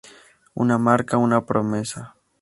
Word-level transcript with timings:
Una 0.55 0.79
marca, 0.79 1.19
una 1.25 1.45
promesa. 1.45 2.03